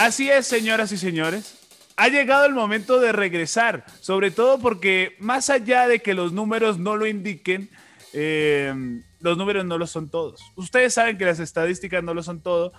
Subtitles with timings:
[0.00, 1.58] Así es, señoras y señores.
[1.98, 6.78] Ha llegado el momento de regresar, sobre todo porque más allá de que los números
[6.78, 7.68] no lo indiquen,
[8.14, 8.72] eh,
[9.18, 10.40] los números no lo son todos.
[10.56, 12.72] Ustedes saben que las estadísticas no lo son todo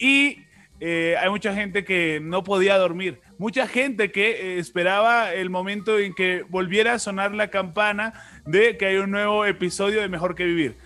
[0.00, 0.38] y
[0.80, 6.00] eh, hay mucha gente que no podía dormir, mucha gente que eh, esperaba el momento
[6.00, 8.12] en que volviera a sonar la campana
[8.44, 10.76] de que hay un nuevo episodio de Mejor que Vivir.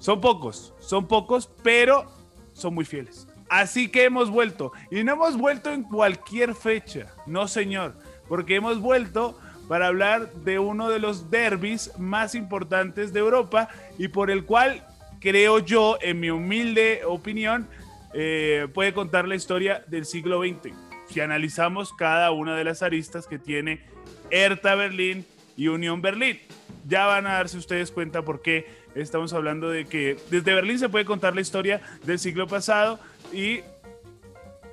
[0.00, 2.10] Son pocos, son pocos, pero
[2.54, 3.28] son muy fieles.
[3.52, 4.72] Así que hemos vuelto.
[4.90, 7.92] Y no hemos vuelto en cualquier fecha, no señor,
[8.26, 9.38] porque hemos vuelto
[9.68, 14.82] para hablar de uno de los derbis más importantes de Europa y por el cual
[15.20, 17.68] creo yo, en mi humilde opinión,
[18.14, 20.74] eh, puede contar la historia del siglo XX.
[21.10, 23.82] Si analizamos cada una de las aristas que tiene
[24.30, 25.26] Hertha Berlín
[25.58, 26.40] y Unión Berlín,
[26.88, 30.88] ya van a darse ustedes cuenta por qué estamos hablando de que desde Berlín se
[30.88, 32.98] puede contar la historia del siglo pasado
[33.32, 33.60] y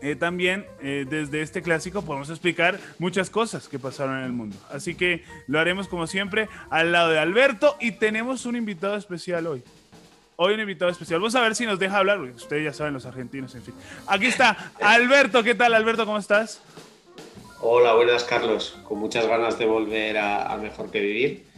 [0.01, 4.55] eh, también eh, desde este clásico podemos explicar muchas cosas que pasaron en el mundo.
[4.71, 9.47] Así que lo haremos como siempre al lado de Alberto y tenemos un invitado especial
[9.47, 9.63] hoy.
[10.37, 11.19] Hoy un invitado especial.
[11.19, 12.21] Vamos a ver si nos deja hablar.
[12.21, 13.73] Ustedes ya saben, los argentinos, en fin.
[14.07, 15.43] Aquí está Alberto.
[15.43, 16.05] ¿Qué tal, Alberto?
[16.05, 16.61] ¿Cómo estás?
[17.59, 18.79] Hola, buenas, Carlos.
[18.85, 21.48] Con muchas ganas de volver a, a Mejor que Vivir.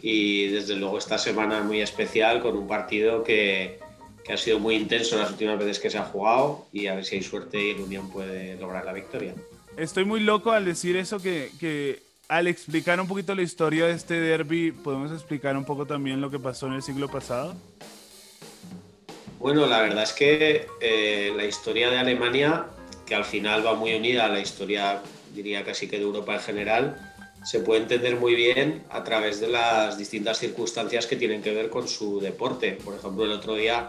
[0.00, 3.78] Y desde luego esta semana muy especial con un partido que,
[4.24, 7.04] que ha sido muy intenso las últimas veces que se ha jugado y a ver
[7.04, 9.34] si hay suerte y el Unión puede lograr la victoria.
[9.76, 13.92] Estoy muy loco al decir eso, que, que al explicar un poquito la historia de
[13.92, 17.56] este derby, ¿podemos explicar un poco también lo que pasó en el siglo pasado?
[19.38, 22.66] Bueno, la verdad es que eh, la historia de Alemania,
[23.06, 25.00] que al final va muy unida a la historia,
[25.32, 27.07] diría casi que de Europa en general,
[27.48, 31.70] se puede entender muy bien a través de las distintas circunstancias que tienen que ver
[31.70, 32.72] con su deporte.
[32.72, 33.88] Por ejemplo, el otro día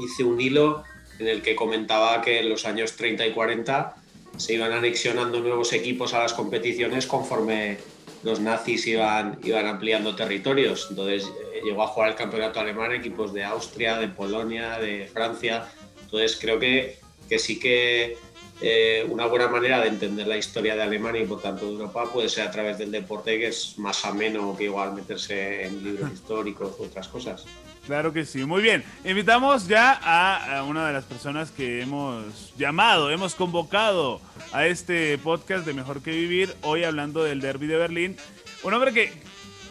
[0.00, 0.84] hice un hilo
[1.18, 3.94] en el que comentaba que en los años 30 y 40
[4.38, 7.76] se iban anexionando nuevos equipos a las competiciones conforme
[8.22, 10.86] los nazis iban, iban ampliando territorios.
[10.88, 15.68] Entonces eh, llegó a jugar el campeonato alemán equipos de Austria, de Polonia, de Francia.
[16.04, 16.96] Entonces creo que,
[17.28, 18.16] que sí que
[18.60, 22.10] eh, una buena manera de entender la historia de Alemania y por tanto de Europa
[22.12, 26.12] puede ser a través del deporte, que es más ameno que igual meterse en libros
[26.12, 27.44] históricos u otras cosas.
[27.86, 28.84] Claro que sí, muy bien.
[29.04, 34.20] Invitamos ya a, una de las personas que hemos llamado, hemos convocado
[34.52, 38.16] a este podcast de Mejor que Vivir, hoy hablando del Derby de Berlín.
[38.62, 39.12] Un hombre que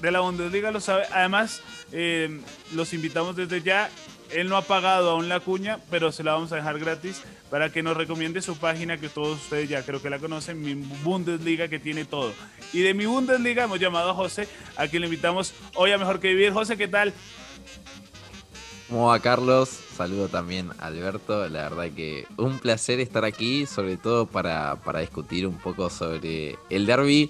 [0.01, 1.61] de la Bundesliga lo sabe, además
[1.91, 2.39] eh,
[2.73, 3.89] los invitamos desde ya.
[4.31, 7.71] Él no ha pagado aún la cuña, pero se la vamos a dejar gratis para
[7.71, 11.67] que nos recomiende su página que todos ustedes ya creo que la conocen, mi Bundesliga
[11.67, 12.33] que tiene todo.
[12.73, 16.19] Y de mi Bundesliga hemos llamado a José, a quien le invitamos hoy a Mejor
[16.19, 16.51] que Vivir.
[16.51, 17.13] José, ¿qué tal?
[18.89, 19.67] ¿Cómo va Carlos?
[19.69, 21.49] Saludo también a Alberto.
[21.49, 26.85] La verdad que un placer estar aquí, sobre todo para, discutir un poco sobre el
[26.85, 27.29] derby.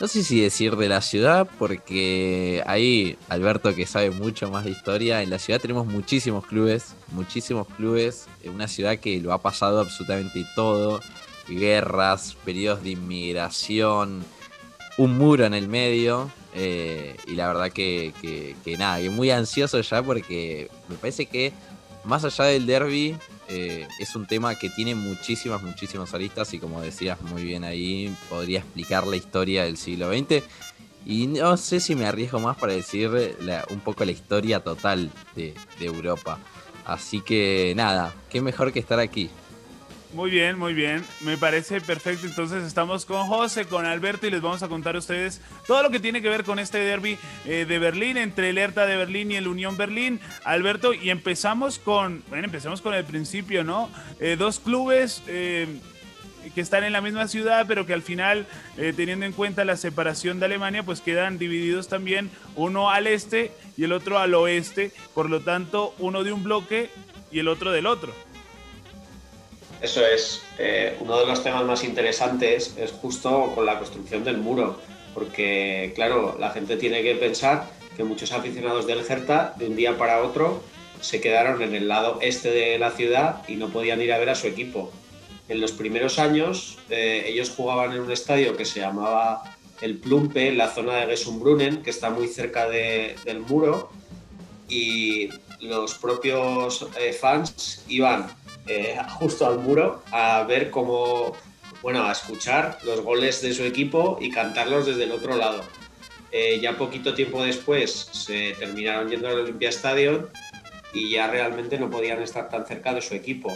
[0.00, 4.70] No sé si decir de la ciudad, porque ahí Alberto que sabe mucho más de
[4.70, 9.40] historia, en la ciudad tenemos muchísimos clubes, muchísimos clubes, en una ciudad que lo ha
[9.40, 11.00] pasado absolutamente todo,
[11.48, 14.24] guerras, periodos de inmigración,
[14.98, 18.12] un muro en el medio, eh, y la verdad que,
[18.78, 21.52] nada, que muy ansioso ya porque me parece que
[22.04, 23.16] más allá del derby
[23.52, 28.14] eh, es un tema que tiene muchísimas, muchísimas aristas y como decías muy bien ahí,
[28.30, 30.42] podría explicar la historia del siglo XX.
[31.04, 33.10] Y no sé si me arriesgo más para decir
[33.70, 36.38] un poco la historia total de Europa.
[36.84, 39.30] Así que nada, qué mejor que estar aquí.
[40.12, 41.02] Muy bien, muy bien.
[41.22, 42.26] Me parece perfecto.
[42.26, 45.90] Entonces estamos con José, con Alberto y les vamos a contar a ustedes todo lo
[45.90, 49.30] que tiene que ver con este derby eh, de Berlín, entre el Hertha de Berlín
[49.30, 50.20] y el Unión Berlín.
[50.44, 53.88] Alberto, y empezamos con, bueno, empezamos con el principio, ¿no?
[54.20, 55.80] Eh, dos clubes eh,
[56.54, 58.46] que están en la misma ciudad, pero que al final,
[58.76, 63.84] teniendo en cuenta la separación de Alemania, pues quedan divididos también uno al este y
[63.84, 64.90] el otro al oeste.
[65.14, 66.90] Por lo tanto, uno de un bloque
[67.30, 68.12] y el otro del otro.
[69.82, 70.42] Eso es.
[70.58, 74.78] Eh, uno de los temas más interesantes es justo con la construcción del muro,
[75.12, 79.98] porque, claro, la gente tiene que pensar que muchos aficionados del Hertha, de un día
[79.98, 80.62] para otro,
[81.00, 84.30] se quedaron en el lado este de la ciudad y no podían ir a ver
[84.30, 84.92] a su equipo.
[85.48, 89.42] En los primeros años, eh, ellos jugaban en un estadio que se llamaba
[89.80, 93.90] el Plumpe, en la zona de Gessumbrunnen, que está muy cerca del muro,
[94.68, 95.28] y
[95.60, 98.28] los propios eh, fans iban
[98.66, 101.36] eh, justo al muro a ver cómo,
[101.82, 105.62] bueno, a escuchar los goles de su equipo y cantarlos desde el otro lado.
[106.30, 110.26] Eh, ya poquito tiempo después se terminaron yendo al Olympia Stadium
[110.94, 113.52] y ya realmente no podían estar tan cerca de su equipo.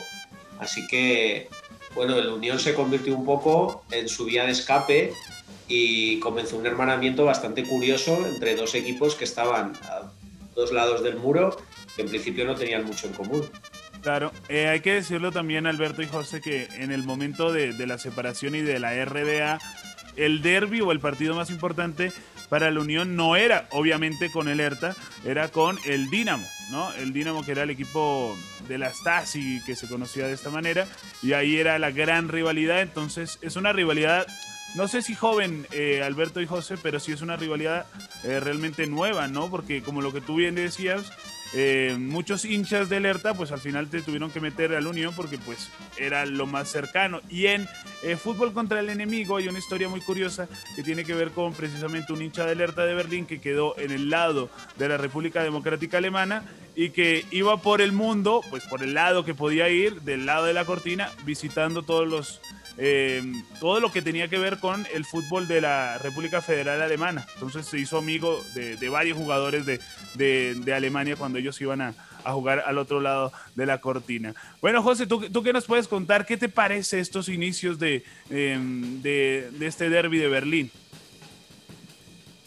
[0.58, 1.48] Así que
[1.96, 5.14] bueno, el Unión se convirtió un poco en su vía de escape
[5.66, 10.12] y comenzó un hermanamiento bastante curioso entre dos equipos que estaban a
[10.54, 11.56] dos lados del muro,
[11.96, 13.48] que en principio no tenían mucho en común.
[14.06, 17.98] Claro, eh, hay que decirlo también, Alberto y José, que en el momento de, la
[17.98, 19.58] separación y de la RDA,
[20.14, 22.12] el derby o el partido más importante
[22.48, 24.94] para la Unión no era obviamente con el ERTA,
[25.24, 26.92] era con el Dinamo, ¿no?
[26.92, 28.38] El Dinamo que era el equipo
[28.68, 30.86] de la Stasi que se conocía de esta manera
[31.20, 34.24] y ahí era la gran rivalidad, entonces es una rivalidad
[34.76, 37.86] no sé si joven eh, Alberto y José, pero sí es una rivalidad
[38.22, 39.50] eh, realmente nueva, ¿no?
[39.50, 41.10] Porque como lo que tú bien decías,
[41.54, 45.38] eh, muchos hinchas de alerta pues al final te tuvieron que meter al Unión porque
[45.38, 47.20] pues era lo más cercano.
[47.28, 47.68] Y en
[48.18, 52.12] Fútbol contra el Enemigo hay una historia muy curiosa que tiene que ver con precisamente
[52.12, 55.98] un hincha de alerta de Berlín que quedó en el lado de la República Democrática
[55.98, 56.44] Alemana
[56.76, 60.44] y que iba por el mundo, pues por el lado que podía ir, del lado
[60.44, 62.40] de la cortina, visitando todos los
[62.78, 63.22] eh,
[63.58, 67.26] todo lo que tenía que ver con el fútbol de la República Federal Alemana.
[67.32, 71.94] Entonces se hizo amigo de, varios jugadores de, Alemania cuando ellos iban a,
[72.24, 74.34] jugar al otro lado de la cortina.
[74.60, 76.26] Bueno, José, ¿tú, ¿tú, qué nos puedes contar?
[76.26, 80.70] ¿Qué te parece estos inicios de, em, de este derby de Berlín?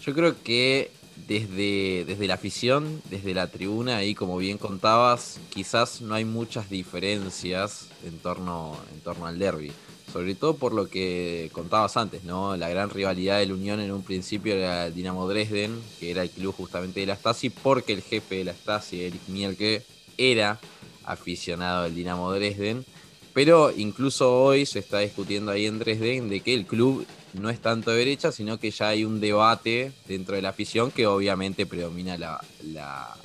[0.06, 0.92] Yo creo que
[1.27, 6.69] desde, desde la afición, desde la tribuna, y como bien contabas, quizás no hay muchas
[6.69, 9.71] diferencias en torno, en torno al derby
[10.12, 12.57] sobre todo por lo que contabas antes, ¿no?
[12.57, 16.24] La gran rivalidad de la Unión en un principio era el Dinamo Dresden, que era
[16.24, 19.83] el club justamente de la Stasi, porque el jefe de la Stasi, Erich Mielke,
[20.18, 20.60] era
[21.04, 22.86] aficionado del Dinamo Dresden.
[23.33, 27.60] Pero incluso hoy se está discutiendo ahí en Dresden de que el club no es
[27.60, 31.66] tanto de derecha, sino que ya hay un debate dentro de la afición que obviamente
[31.66, 32.42] predomina la,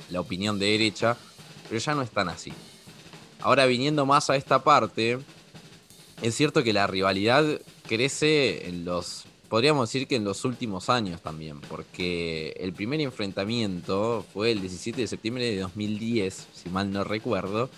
[0.09, 1.17] la opinión de derecha,
[1.67, 2.53] pero ya no es tan así.
[3.41, 5.19] Ahora viniendo más a esta parte,
[6.21, 7.45] es cierto que la rivalidad
[7.87, 14.25] crece en los, podríamos decir que en los últimos años también, porque el primer enfrentamiento
[14.33, 17.69] fue el 17 de septiembre de 2010, si mal no recuerdo,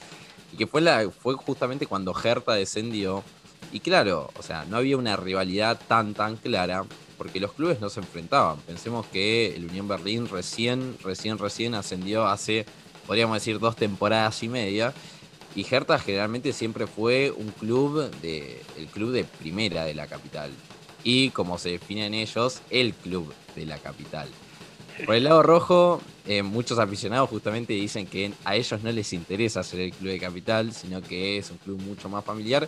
[0.53, 3.23] y que fue, la, fue justamente cuando Hertha descendió.
[3.71, 6.85] Y claro, o sea, no había una rivalidad tan tan clara,
[7.17, 8.59] porque los clubes no se enfrentaban.
[8.61, 12.65] Pensemos que el Unión Berlín recién, recién, recién ascendió hace,
[13.05, 14.93] podríamos decir, dos temporadas y media.
[15.55, 20.51] Y Hertha generalmente siempre fue un club de, el club de primera de la capital.
[21.03, 24.27] Y como se definen ellos, el club de la capital.
[25.05, 29.63] Por el lado rojo, eh, muchos aficionados justamente dicen que a ellos no les interesa
[29.63, 32.67] ser el club de capital, sino que es un club mucho más familiar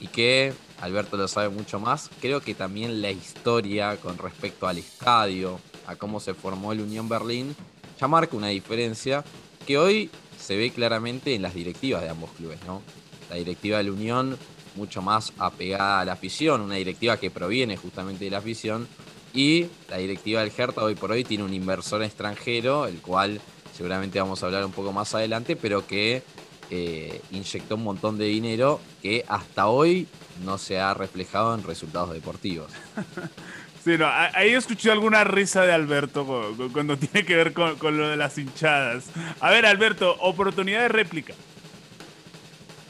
[0.00, 2.10] y que Alberto lo sabe mucho más.
[2.20, 7.08] Creo que también la historia con respecto al estadio, a cómo se formó el Unión
[7.08, 7.56] Berlín,
[8.00, 9.24] ya marca una diferencia
[9.66, 12.82] que hoy se ve claramente en las directivas de ambos clubes, ¿no?
[13.28, 14.38] La directiva de la Unión,
[14.76, 18.86] mucho más apegada a la afición, una directiva que proviene justamente de la afición,
[19.34, 23.40] y la directiva del Hertha hoy por hoy tiene un inversor extranjero, el cual
[23.76, 26.22] seguramente vamos a hablar un poco más adelante, pero que
[26.70, 30.06] eh, inyectó un montón de dinero que hasta hoy
[30.44, 32.70] no se ha reflejado en resultados deportivos.
[33.84, 36.26] Sí, no, ahí escuché alguna risa de Alberto
[36.72, 39.06] cuando tiene que ver con, lo de las hinchadas.
[39.40, 41.32] A ver, Alberto, oportunidad de réplica.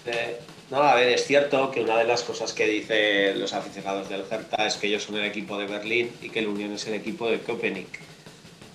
[0.06, 0.40] Eh,
[0.70, 4.24] no, a ver, es cierto que una de las cosas que dicen los aficionados del
[4.28, 6.94] Hertha es que ellos son el equipo de Berlín y que el Unión es el
[6.94, 8.00] equipo de Köpenick.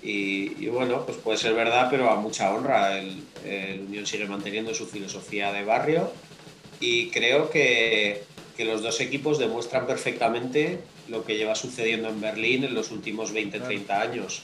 [0.04, 3.00] Y, bueno, pues puede ser verdad, pero a mucha honra.
[3.00, 6.12] El, el, Unión sigue manteniendo su filosofía de barrio
[6.80, 8.24] y creo que,
[8.58, 13.34] que los dos equipos demuestran perfectamente lo que lleva sucediendo en Berlín en los últimos
[13.34, 14.42] 20-30 años.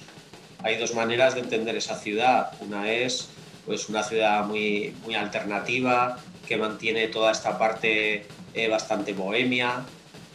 [0.63, 2.51] Hay dos maneras de entender esa ciudad.
[2.61, 3.29] Una es
[3.65, 9.85] pues, una ciudad muy, muy alternativa, que mantiene toda esta parte eh, bastante bohemia.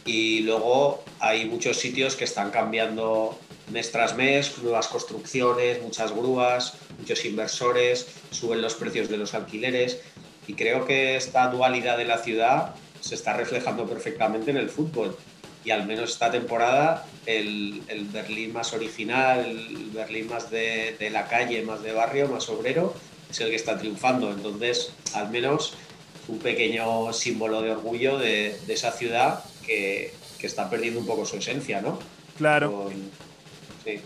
[0.05, 3.39] Y luego hay muchos sitios que están cambiando
[3.71, 9.99] mes tras mes, nuevas construcciones, muchas grúas, muchos inversores, suben los precios de los alquileres.
[10.47, 15.17] Y creo que esta dualidad de la ciudad se está reflejando perfectamente en el fútbol
[15.65, 21.09] y al menos esta temporada el, el Berlín más original, el Berlín más de, de,
[21.09, 22.93] la calle, más de barrio, más obrero,
[23.29, 24.31] es el que está triunfando.
[24.31, 25.73] Entonces, al menos
[26.27, 31.25] un pequeño símbolo de orgullo de, de esa ciudad que, que, está perdiendo un poco
[31.25, 31.97] su esencia, ¿no?
[32.37, 32.91] Claro.
[33.85, 34.01] Sí.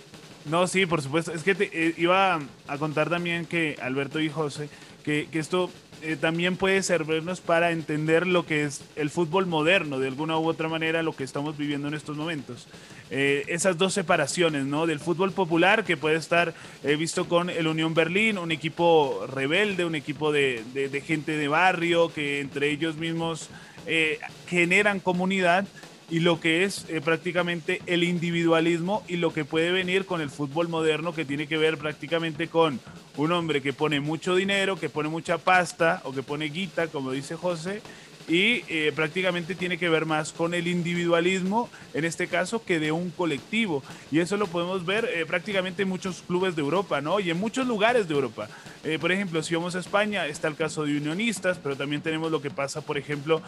[0.46, 1.32] No, sí, por supuesto.
[1.32, 4.70] Es que te, eh, iba a contar también que Alberto y José,
[5.04, 5.70] que, esto
[6.02, 10.48] eh, también puede servirnos para entender lo que es el fútbol moderno, de alguna u
[10.48, 12.68] otra manera, lo que estamos viviendo en estos momentos.
[13.12, 14.86] Eh, esas dos separaciones, ¿no?
[14.86, 19.84] Del fútbol popular, que puede estar eh, visto con el Unión Berlín, un equipo rebelde,
[19.84, 23.50] un equipo de, de, gente de barrio, que entre ellos mismos
[23.88, 25.66] eh, generan comunidad
[26.10, 30.30] y lo que es eh, prácticamente el individualismo y lo que puede venir con el
[30.30, 32.80] fútbol moderno que tiene que ver prácticamente con
[33.18, 37.12] un hombre que pone mucho dinero, que pone mucha pasta o que pone guita, como
[37.12, 37.82] dice José,
[38.30, 42.92] y eh, prácticamente tiene que ver más con el individualismo, en este caso, que de
[42.92, 43.84] un colectivo.
[44.12, 47.20] Y eso lo podemos ver eh, prácticamente en muchos clubes de Europa, ¿no?
[47.20, 48.48] Y en muchos lugares de Europa.
[48.84, 52.32] Eh, por ejemplo, si vamos a España, está el caso de Unionistas, pero también tenemos
[52.32, 53.42] lo que pasa, por ejemplo,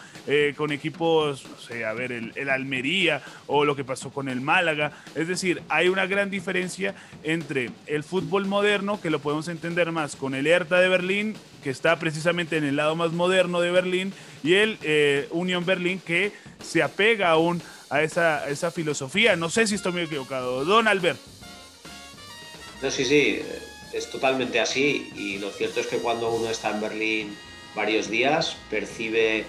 [0.58, 4.42] con equipos, no sé, a ver, el, el Almería o lo que pasó con el
[4.42, 4.92] Málaga.
[5.16, 10.16] Es decir, hay una gran diferencia entre el fútbol moderno, que lo podemos entender más
[10.16, 14.14] con el Hertha de Berlín, que está precisamente en el lado más moderno de Berlín,
[14.44, 16.32] y el eh, Union Berlin que
[16.64, 19.36] se apega aún a esa, esa filosofía.
[19.36, 20.66] No sé si estoy muy equivocado.
[20.66, 21.20] Don Albert.
[22.82, 23.42] No, sí, sí,
[23.94, 25.12] es totalmente así.
[25.16, 27.38] Y lo cierto es que cuando uno está en Berlín
[27.76, 29.46] varios días, percibe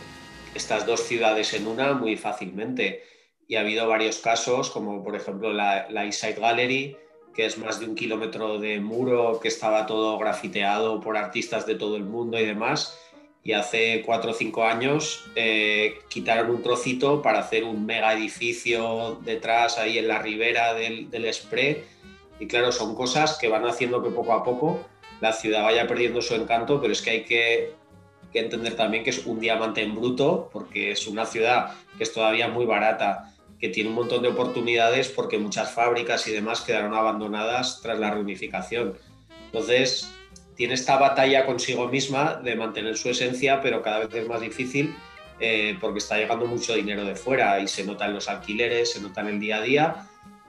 [0.55, 3.05] estas dos ciudades en una muy fácilmente.
[3.49, 6.97] Y ha habido varios casos, como por ejemplo la, la Gallery,
[7.35, 11.75] que es más de un kilómetro de muro, que estaba todo grafiteado por artistas de
[11.75, 12.99] todo el mundo y demás.
[13.45, 19.19] Y hace cuatro o cinco años eh, quitaron un trocito para hacer un mega edificio
[19.25, 21.29] detrás, ahí en la ribera del, del
[22.39, 24.81] Y claro, son cosas que van haciendo que poco a poco
[25.21, 27.75] la ciudad vaya perdiendo su encanto, pero es que hay que
[28.33, 32.49] entender también que es un diamante en bruto, porque es una ciudad que es todavía
[32.49, 33.32] muy barata
[33.63, 38.11] que tiene un montón de oportunidades porque muchas fábricas y demás quedaron abandonadas tras la
[38.11, 38.99] reunificación.
[39.47, 40.13] Entonces,
[40.57, 44.97] tiene esta batalla consigo misma de mantener su esencia, pero cada vez es más difícil
[45.39, 49.01] eh, porque está llegando mucho dinero de fuera y se nota en los alquileres, se
[49.01, 50.09] nota en el día a día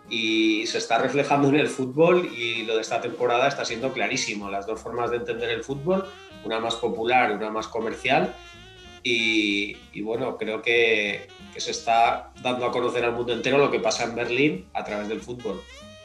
[0.10, 4.50] y se está reflejando en el fútbol y lo de esta temporada está siendo clarísimo.
[4.50, 6.10] Las dos formas de entender el fútbol,
[6.44, 8.34] una más popular, una más comercial
[9.04, 11.28] y, bueno, creo que,
[11.60, 15.08] se está dando a conocer al mundo entero lo que pasa en Berlín a través
[15.08, 15.62] del fútbol.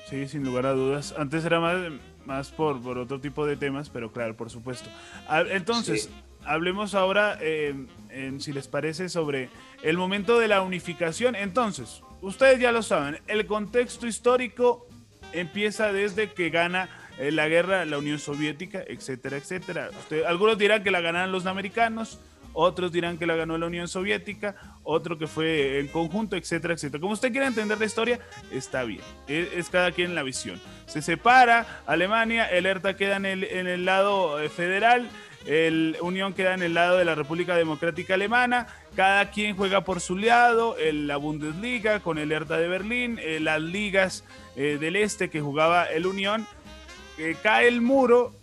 [0.09, 1.15] Sí, sin lugar a dudas.
[1.19, 1.77] Antes era más,
[2.25, 4.89] más por, por otro tipo de temas, pero claro, por supuesto.
[5.51, 6.11] Entonces,
[6.45, 7.75] hablemos ahora, eh,
[8.11, 9.51] en, si les parece, sobre
[9.83, 11.35] el momento de la unificación.
[11.37, 14.87] Entonces, ustedes ya lo saben, el contexto histórico
[15.33, 16.89] empieza desde que gana
[17.19, 19.91] eh, la guerra la Unión Soviética, etcétera, etcétera.
[20.27, 22.19] algunos dirán que la ganaron los americanos,
[22.61, 27.01] otros dirán que la ganó la Unión Soviética, otro que fue en conjunto, etcétera, etcétera.
[27.01, 28.19] Como usted quiera entender la historia,
[28.51, 30.61] está bien, es, cada quien la visión.
[30.87, 35.09] Se separa Alemania, el ERTA queda en el, lado eh, federal,
[35.47, 40.01] el Unión queda en el lado de la República Democrática Alemana, cada quien juega por
[40.01, 44.25] su lado, la Bundesliga con el Hertha de Berlín, eh, las ligas
[44.57, 46.45] eh, del este que jugaba el Unión,
[47.43, 48.38] cae el muro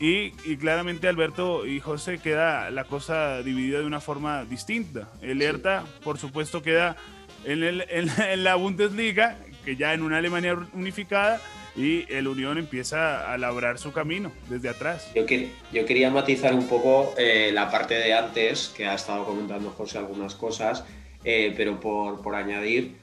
[0.00, 5.08] y, claramente Alberto y José queda la cosa dividida de una forma distinta.
[5.22, 6.96] El ERTA, por supuesto, queda
[7.44, 11.40] en, el, en, la Bundesliga, que ya en una Alemania unificada,
[11.74, 15.10] y el Unión empieza a labrar su camino desde atrás.
[15.14, 19.24] Yo, que, yo quería matizar un poco eh, la parte de antes, que ha estado
[19.24, 20.84] comentando José algunas cosas,
[21.24, 22.96] eh, pero por, por añadir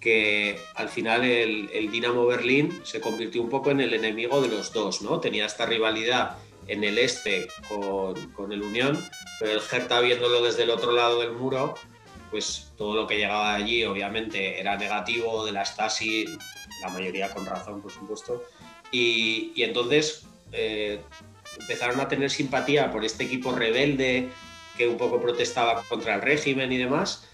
[0.00, 4.48] que al final el, el, Dinamo Berlín se convirtió un poco en el enemigo de
[4.48, 5.20] los dos, ¿no?
[5.20, 6.38] Tenía esta rivalidad
[6.70, 8.98] en el este con, el Unión,
[9.38, 11.74] pero el Hertha viéndolo desde el otro lado del muro,
[12.30, 16.26] pues todo lo que llegaba allí obviamente era negativo de la Stasi,
[16.82, 18.42] la mayoría con razón, por supuesto,
[18.92, 21.00] y, y entonces eh,
[21.58, 24.28] empezaron a tener simpatía por este equipo rebelde
[24.78, 27.28] que un poco protestaba contra el régimen y demás,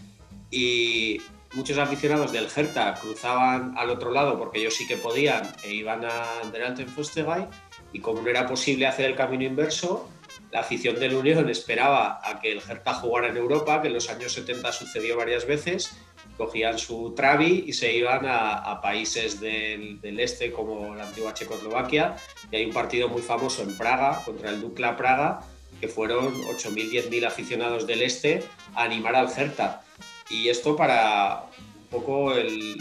[0.50, 1.20] y
[1.56, 6.04] muchos aficionados del Hertha cruzaban al otro lado porque ellos sí que podían e iban
[6.04, 7.46] a en Fostegay
[7.92, 10.10] y como no era posible hacer el camino inverso,
[10.52, 14.10] la afición del Unión esperaba a que el Hertha jugara en Europa, que en los
[14.10, 15.96] años 70 sucedió varias veces,
[16.36, 22.16] cogían su travi y se iban a, países del, del, este como la antigua Checoslovaquia
[22.50, 25.40] y hay un partido muy famoso en Praga contra el Dukla Praga
[25.80, 28.42] que fueron 8.000, 10.000 aficionados del este
[28.74, 29.85] a animar al Hertha
[30.30, 32.76] y esto para un poco el,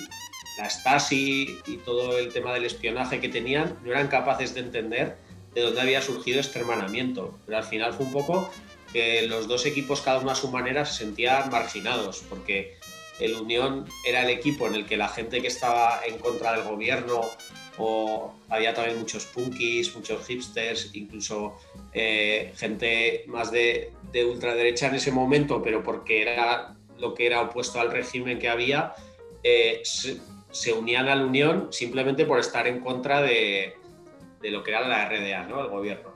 [0.58, 5.18] la Stasi y todo el tema del espionaje que tenían, no eran capaces de entender
[5.54, 7.38] de dónde había surgido este hermanamiento.
[7.46, 8.50] Pero al final fue un poco
[8.92, 12.78] que los dos equipos, cada uno a su manera, se sentían marginados, porque
[13.20, 16.64] el Unión era el equipo en el que la gente que estaba en contra del
[16.64, 17.22] gobierno
[17.78, 21.58] o había también muchos punkis, muchos hipsters, incluso
[21.94, 27.42] eh, gente más de, de ultraderecha en ese momento, pero porque era lo que era
[27.42, 28.94] opuesto al régimen que había,
[29.44, 33.76] eh, se, unían a la Unión simplemente por estar en contra de,
[34.42, 35.62] de lo que era la RDA, ¿no?
[35.62, 36.14] el gobierno.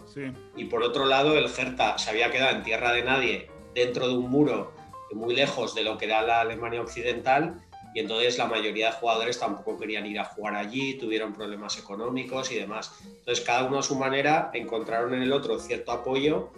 [0.56, 4.16] Y por otro lado, el Gerta se había quedado en tierra de nadie, dentro de
[4.16, 4.74] un muro
[5.12, 7.62] muy lejos de lo que era la Alemania occidental
[7.94, 12.52] y entonces la mayoría de jugadores tampoco querían ir a jugar allí, tuvieron problemas económicos
[12.52, 13.00] y demás.
[13.04, 16.52] Entonces cada uno a su manera encontraron en el otro cierto apoyo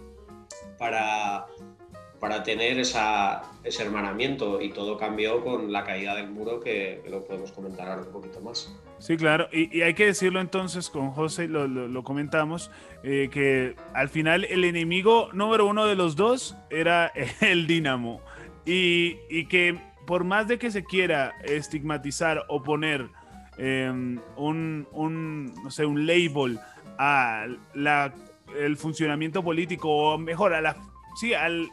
[0.78, 1.46] para,
[2.22, 7.26] para tener esa, ese hermanamiento y todo cambió con la caída del muro que, lo
[7.26, 8.78] podemos comentar ahora un poquito más.
[9.00, 12.70] Sí, claro, y, hay que decirlo entonces con José, lo, lo, comentamos,
[13.04, 17.12] eh, que al final el enemigo número uno de los dos era
[17.42, 18.22] el Dinamo
[18.66, 23.10] y, y que por más de que se quiera estigmatizar o poner
[23.58, 26.60] em, un, un, no sé, un label
[27.00, 28.14] a la,
[28.60, 30.78] el funcionamiento político, o mejor, a la,
[31.16, 31.70] sí, al,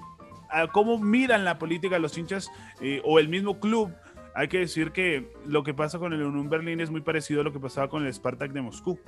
[0.50, 2.50] a cómo miran la política los hinchas
[2.81, 3.93] eh, o el mismo club,
[4.35, 7.45] hay que decir que lo que pasa con el Unión Berlín es muy parecido a
[7.45, 9.00] lo que pasaba con el Spartak de Moscú.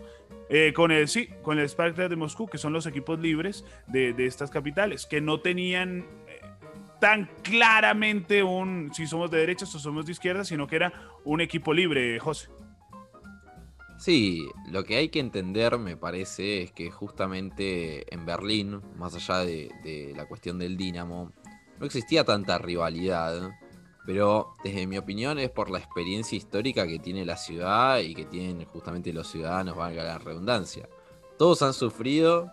[0.49, 4.13] Eh, con el, sí, con el Spartak de Moscú, que son los equipos libres de,
[4.13, 6.07] de estas capitales, que no tenían
[7.01, 10.93] tan claramente un si somos de derechas o somos de izquierda, sino que era
[11.25, 12.49] un equipo libre, José.
[14.01, 19.41] Sí, lo que hay que entender, me parece, es que justamente en Berlín, más allá
[19.41, 21.33] de, la cuestión del Dinamo,
[21.79, 23.51] no existía tanta rivalidad,
[24.07, 28.25] pero desde mi opinión es por la experiencia histórica que tiene la ciudad y que
[28.25, 30.89] tienen justamente los ciudadanos, valga la redundancia.
[31.37, 32.51] Todos han sufrido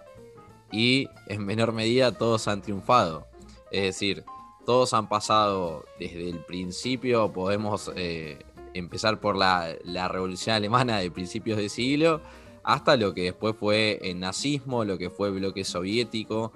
[0.70, 3.26] y en menor medida todos han triunfado.
[3.72, 4.26] Es decir,
[4.66, 8.38] todos han pasado desde el principio, podemos eh,
[8.74, 9.76] empezar por la,
[10.08, 12.22] revolución alemana de principios de siglo,
[12.64, 16.52] hasta lo que después fue el nazismo, lo que fue el bloque soviético.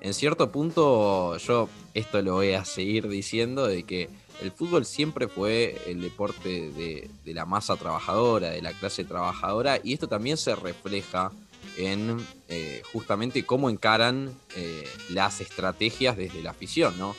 [0.00, 4.08] En cierto punto, yo esto lo voy a seguir diciendo, de que
[4.40, 9.92] el fútbol siempre fue el deporte de, la masa trabajadora, de la clase trabajadora, y
[9.92, 11.30] esto también se refleja
[11.76, 12.18] en
[12.48, 17.14] eh, justamente cómo encaran eh, las estrategias desde la afición, ¿no?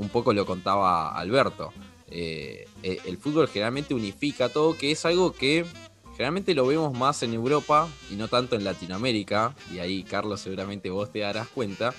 [0.00, 1.72] un poco lo contaba Alberto.
[2.10, 5.64] Eh, eh, el fútbol generalmente unifica todo, que es algo que
[6.12, 10.90] generalmente lo vemos más en Europa y no tanto en Latinoamérica, y ahí Carlos seguramente
[10.90, 11.94] vos te darás cuenta,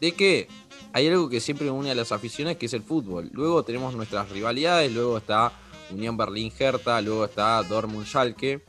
[0.00, 0.48] de que
[0.92, 3.30] hay algo que siempre une a las aficiones, que es el fútbol.
[3.32, 5.52] Luego tenemos nuestras rivalidades, luego está
[5.90, 8.62] Unión Berlín-Hertha, luego está Dortmund-Schalke.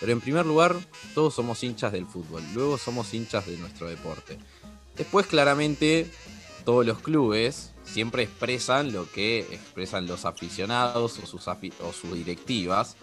[0.00, 0.76] Pero en primer lugar,
[1.14, 4.38] todos somos hinchas del fútbol, luego somos hinchas de nuestro deporte.
[4.96, 6.10] Después claramente
[6.64, 12.96] todos los clubes siempre expresan lo que expresan los aficionados o sus, o sus directivas.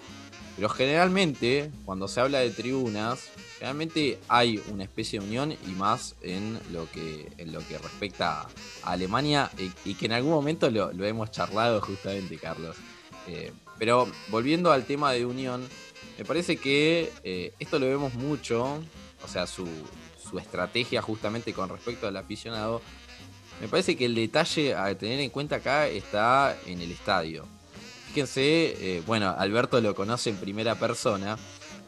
[0.56, 6.15] Pero generalmente, cuando se habla de tribunas, realmente hay una especie de unión y más
[6.21, 8.47] en lo que, en lo que respecta a
[8.91, 9.52] Alemania
[9.86, 12.76] y, que en algún momento lo, hemos charlado justamente, Carlos.
[13.28, 15.67] Eh, pero volviendo al tema de unión,
[16.17, 18.80] me parece que eh, esto lo vemos mucho,
[19.23, 19.67] o sea, su,
[20.28, 22.82] su estrategia justamente con respecto al aficionado,
[23.62, 27.46] me parece que el detalle a tener en cuenta acá está en el estadio.
[28.08, 31.38] Fíjense, eh, bueno, Alberto lo conoce en primera persona.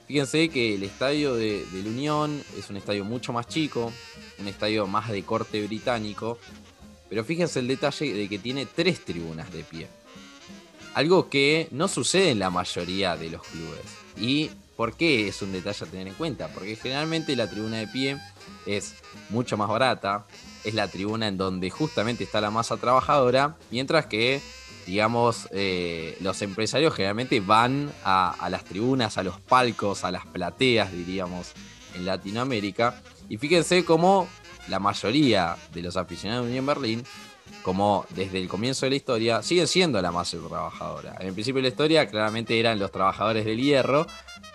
[0.07, 3.93] Fíjense que el estadio de, la Unión es un estadio mucho más chico,
[4.39, 6.39] un estadio más de corte británico,
[7.09, 9.87] pero fíjense el detalle de que tiene tres tribunas de pie.
[10.95, 13.85] Algo que no sucede en la mayoría de los clubes.
[14.17, 16.47] ¿Y por qué es un detalle a tener en cuenta?
[16.47, 18.17] Porque generalmente la tribuna de pie
[18.65, 18.95] es
[19.29, 20.25] mucho más barata,
[20.63, 24.41] es la tribuna en donde justamente está la masa trabajadora, mientras que,
[24.85, 30.91] digamos, eh, los empresarios generalmente van a, las tribunas, a los palcos, a las plateas,
[30.91, 31.53] diríamos,
[31.95, 33.01] en Latinoamérica.
[33.29, 34.27] Y fíjense cómo
[34.67, 37.03] la mayoría de los aficionados de Unión Berlín,
[37.63, 41.15] como desde el comienzo de la historia, siguen siendo la masa trabajadora.
[41.19, 44.05] En el principio de la historia claramente eran los trabajadores del hierro,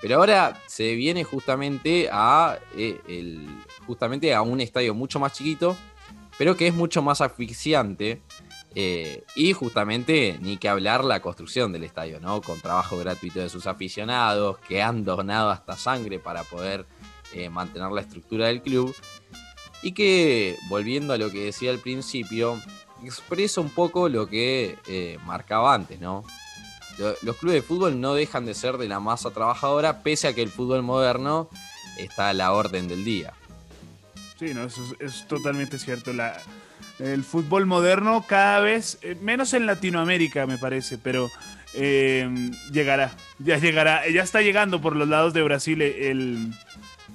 [0.00, 3.46] pero ahora se viene justamente a, eh,
[3.86, 5.76] justamente a un estadio mucho más chiquito
[6.38, 8.22] pero que es mucho más asfixiante.
[8.76, 12.40] Eh, y justamente, ni que hablar la construcción del estadio, ¿no?
[12.40, 16.84] Con trabajo gratuito de sus aficionados, que han donado hasta sangre para poder
[17.32, 18.94] eh, mantener la estructura del club.
[19.82, 22.60] Y que, volviendo a lo que decía al principio,
[23.04, 26.24] expresa un poco lo que eh, marcaba antes, ¿no?
[27.22, 30.42] Los clubes de fútbol no dejan de ser de la masa trabajadora, pese a que
[30.42, 31.48] el fútbol moderno
[31.98, 33.34] está a la orden del día.
[34.44, 36.12] Sí, no, eso es, totalmente cierto.
[36.12, 36.38] La,
[36.98, 41.30] el fútbol moderno cada vez, eh, menos en Latinoamérica me parece, pero
[41.72, 42.28] eh,
[42.70, 46.52] llegará, ya llegará, ya está llegando por los lados de Brasil el,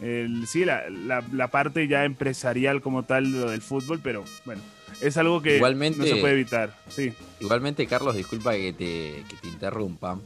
[0.01, 4.63] el sí, la, la, parte ya empresarial como tal lo del fútbol, pero bueno,
[4.99, 6.75] es algo que no se puede evitar.
[6.89, 7.13] Sí.
[7.39, 10.17] Igualmente, Carlos, disculpa que te, que te interrumpa.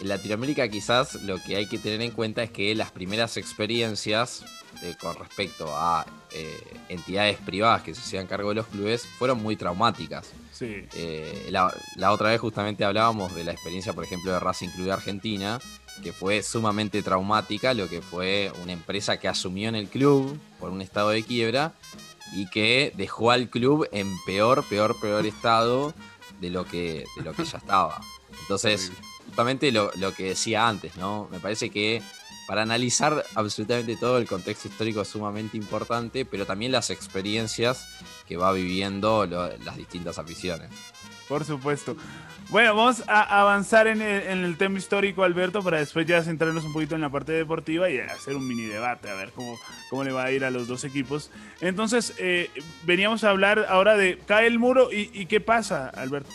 [0.00, 4.44] En Latinoamérica quizás lo que hay que tener en cuenta es que las primeras experiencias
[4.82, 9.42] eh, con respecto a eh, entidades privadas que se hacían cargo de los clubes fueron
[9.42, 10.32] muy traumáticas.
[10.52, 10.86] Sí.
[10.94, 14.86] Eh, la, la otra vez justamente hablábamos de la experiencia, por ejemplo, de Racing Club
[14.86, 15.60] de Argentina,
[16.02, 20.70] que fue sumamente traumática, lo que fue una empresa que asumió en el club por
[20.70, 21.72] un estado de quiebra
[22.32, 25.94] y que dejó al club en peor, peor, peor estado
[26.40, 28.00] de lo que, de lo que ya estaba.
[28.42, 28.90] Entonces,
[29.26, 31.28] justamente lo, lo que decía antes, ¿no?
[31.30, 32.02] Me parece que
[32.46, 37.88] para analizar absolutamente todo el contexto histórico es sumamente importante, pero también las experiencias
[38.28, 40.70] que va viviendo las distintas aficiones.
[41.28, 41.96] Por supuesto.
[42.50, 46.64] Bueno, vamos a avanzar en el, en el tema histórico, Alberto, para después ya centrarnos
[46.64, 49.58] un poquito en la parte deportiva y hacer un mini debate, a ver cómo,
[49.88, 51.30] cómo le va a ir a los dos equipos.
[51.62, 52.50] Entonces, eh,
[52.84, 56.30] veníamos a hablar ahora de cae el muro y qué pasa, Alberto.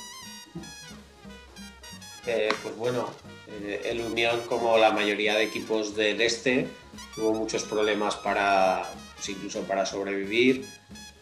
[2.31, 3.11] Eh, pues bueno,
[3.47, 6.67] eh, el Unión, como la mayoría de equipos del este,
[7.15, 8.83] tuvo muchos problemas para,
[9.15, 10.63] pues incluso para sobrevivir,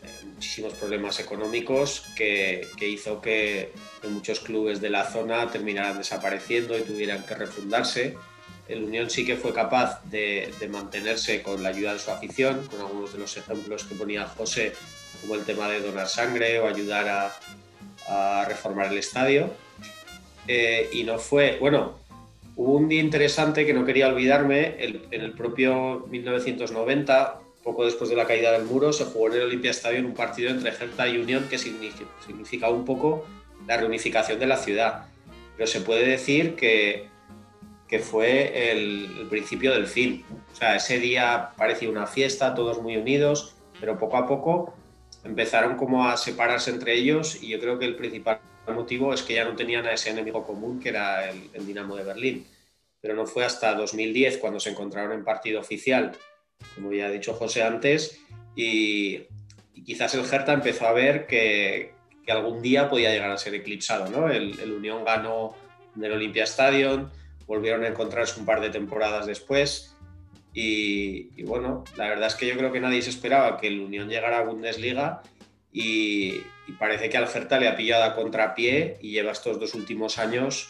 [0.03, 5.97] eh, muchísimos problemas económicos que, que hizo que, que muchos clubes de la zona terminaran
[5.97, 8.17] desapareciendo y tuvieran que refundarse.
[8.67, 12.67] El Unión sí que fue capaz de, de mantenerse con la ayuda de su afición,
[12.67, 14.73] con algunos de los ejemplos que ponía José,
[15.21, 17.39] como el tema de donar sangre o ayudar a,
[18.09, 19.53] a reformar el estadio.
[20.47, 21.95] Eh, y no fue, bueno,
[22.55, 28.15] hubo un día interesante que no quería olvidarme, en el propio 1990, poco después de
[28.15, 31.17] la caída del muro, se jugó en el Olympia Stadium un partido entre Hertha y
[31.17, 33.25] Unión que significa, significa un poco
[33.67, 35.05] la reunificación de la ciudad.
[35.57, 37.07] Pero se puede decir que,
[37.89, 40.23] que fue el, el principio del fin.
[40.53, 44.73] O sea, ese día parecía una fiesta, todos muy unidos, pero poco a poco
[45.25, 48.39] empezaron como a separarse entre ellos y yo creo que el principal
[48.73, 51.95] motivo es que ya no tenían a ese enemigo común que era el, el Dinamo
[51.95, 52.47] de Berlín.
[53.01, 56.11] Pero no fue hasta 2010 cuando se encontraron en partido oficial,
[56.75, 58.19] como ya ha dicho José antes,
[58.55, 59.27] y,
[59.85, 61.95] quizás el Hertha empezó a ver que,
[62.27, 64.09] algún día podía llegar a ser eclipsado.
[64.09, 64.29] ¿no?
[64.29, 65.55] El, el Unión ganó
[65.95, 67.09] en el Olympia Stadium,
[67.45, 69.95] volvieron a encontrarse un par de temporadas después.
[70.53, 73.79] Y, y bueno, la verdad es que yo creo que nadie se esperaba que el
[73.79, 75.21] Unión llegara a Bundesliga
[75.79, 76.43] y,
[76.79, 80.69] parece que al Hertha le ha pillado a contrapié y lleva estos dos últimos años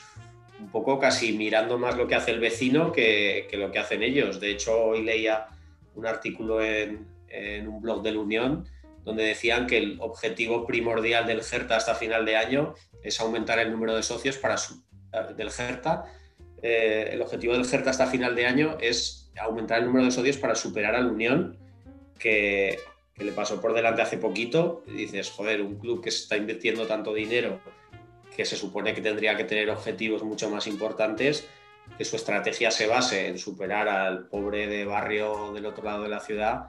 [0.60, 4.39] un poco casi mirando más lo que hace el vecino que, lo que hacen ellos.
[4.39, 5.48] De hecho, hoy leía
[5.96, 7.08] un artículo en,
[7.67, 8.67] un blog de la Unión
[9.04, 13.72] donde decían que el objetivo primordial del Hertha hasta final de año es aumentar el
[13.72, 14.84] número de socios para su,
[15.38, 16.04] del Hertha.
[16.62, 20.38] Eh, el objetivo del Hertha hasta final de año es aumentar el número de socios
[20.38, 21.58] para superar al Unión,
[22.20, 22.78] que,
[23.18, 24.84] que le pasó por delante hace poquito.
[24.88, 27.60] Y dices, joder, un club que se está invirtiendo tanto dinero,
[28.36, 31.50] que se supone que tendría que tener objetivos mucho más importantes,
[31.98, 36.10] que su estrategia se base en superar al pobre de barrio del otro lado de
[36.10, 36.68] la ciudad,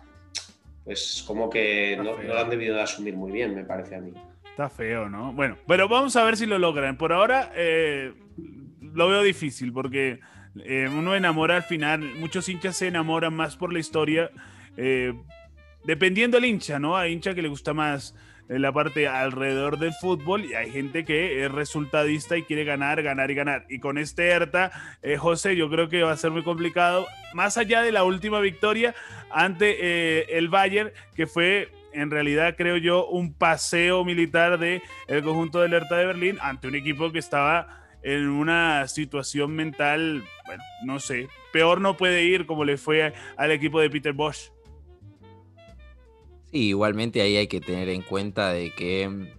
[0.85, 4.01] pues como que no, no lo han debido de asumir muy bien, me parece a
[4.01, 4.13] mí.
[4.59, 5.33] Está feo, ¿no?
[5.33, 6.97] Bueno, pero vamos a ver si lo logran.
[6.97, 8.15] Por ahora eh,
[8.81, 10.21] lo veo difícil porque
[10.65, 14.31] eh, uno enamora al final, muchos hinchas se enamoran más por la historia,
[14.77, 15.13] eh,
[15.85, 16.97] dependiendo del hincha, ¿no?
[16.97, 18.14] Hay hincha que le gusta más
[18.49, 23.03] eh, la parte alrededor del fútbol y hay gente que es resultadista y quiere ganar,
[23.03, 23.67] ganar y ganar.
[23.69, 24.71] Y con este Hertha,
[25.03, 28.41] eh, José, yo creo que va a ser muy complicado, más allá de la última
[28.41, 28.95] victoria
[29.31, 35.23] ante eh, el Bayern, que fue en realidad creo yo un paseo militar de el
[35.23, 40.62] conjunto del Hertha de Berlín ante un equipo que estaba en una situación mental, bueno,
[40.85, 44.53] no sé, peor no puede ir como le fue al equipo de Peter Bosch.
[46.51, 49.35] Sí, igualmente ahí hay que tener en cuenta de que,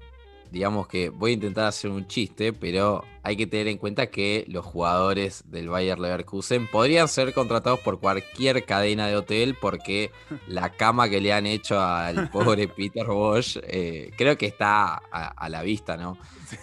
[0.52, 4.46] digamos que voy a intentar hacer un chiste, pero hay que tener en cuenta que
[4.48, 10.12] los jugadores del Bayer Leverkusen podrían ser contratados por cualquier cadena de hotel porque
[10.48, 15.28] la cama que le han hecho al pobre Peter Bosch eh, creo que está a,
[15.30, 16.16] a, la vista, ¿no?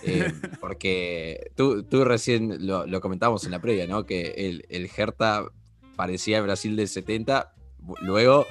[0.05, 4.05] Eh, porque tú, tú recién lo, lo, comentamos en la previa, ¿no?
[4.05, 5.45] Que el, el Hertha
[5.97, 7.53] parecía el Brasil del 70,
[8.03, 8.47] luego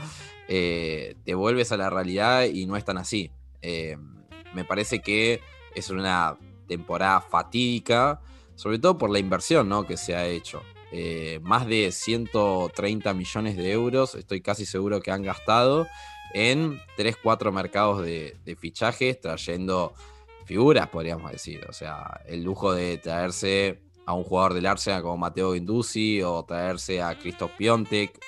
[0.47, 3.31] eh, te vuelves a la realidad y no es tan así.
[3.61, 3.97] Eh,
[4.53, 5.41] me parece que
[5.73, 8.21] es una temporada fatídica,
[8.55, 9.85] sobre todo por la inversión ¿no?
[9.85, 10.61] que se ha hecho.
[10.91, 15.87] Eh, más de 130 millones de euros, estoy casi seguro que han gastado
[16.33, 19.93] en 3-4 mercados de, fichajes, trayendo
[20.45, 21.65] figuras, podríamos decir.
[21.67, 26.43] O sea, el lujo de traerse a un jugador del Arsenal como Mateo Guendouzi o
[26.45, 28.19] traerse a Christoph Piontek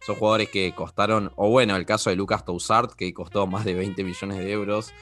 [0.00, 3.74] son jugadores que costaron, o bueno, el caso de Lucas Toussart, que costó más de
[3.74, 4.92] 20 millones de euros.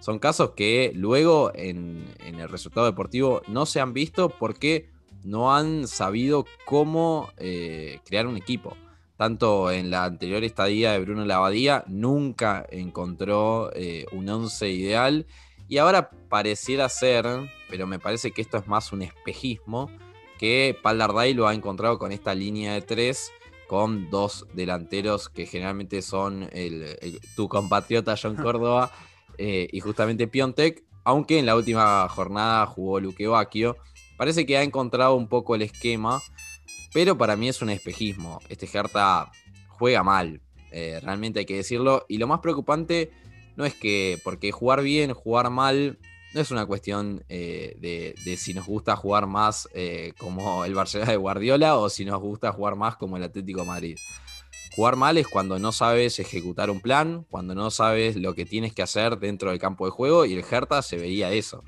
[0.00, 4.90] Son casos que luego en, el resultado deportivo no se han visto porque
[5.24, 8.76] no han sabido cómo eh, crear un equipo.
[9.16, 15.26] tanto en la anterior estadía de Bruno Lavadía, nunca encontró eh, un once ideal.
[15.68, 17.24] Y ahora pareciera ser,
[17.70, 19.90] pero me parece que esto es más un espejismo,
[20.38, 23.32] que Paldardai lo ha encontrado con esta línea de tres,
[23.68, 26.48] con dos delanteros que generalmente son
[27.36, 28.90] tu compatriota John Córdoba
[29.38, 33.76] eh, y justamente Piontek, aunque en la última jornada jugó Luque Bacchio.
[34.16, 36.22] Parece que ha encontrado un poco el esquema
[36.94, 38.40] pero para mí es un espejismo.
[38.48, 39.32] Este Hertha
[39.66, 42.06] juega mal, eh, realmente hay que decirlo.
[42.08, 43.10] Y lo más preocupante
[43.56, 45.98] no es que, porque jugar bien, jugar mal,
[46.34, 51.12] no es una cuestión eh, de, si nos gusta jugar más eh, como el Barcelona
[51.12, 53.96] de Guardiola o si nos gusta jugar más como el Atlético Madrid.
[54.74, 58.74] Jugar mal es cuando no sabes ejecutar un plan, cuando no sabes lo que tienes
[58.74, 61.62] que hacer dentro del campo de juego y el Hertha se veía eso.